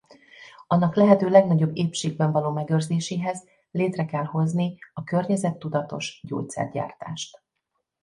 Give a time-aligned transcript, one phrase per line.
[0.67, 7.39] Annak lehető legnagyobb épségben való megőrzéséhez létre kell hozni a környezettudatos gyógyszergyártást.